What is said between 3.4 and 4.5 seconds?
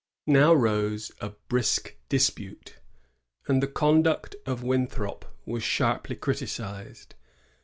and the conduct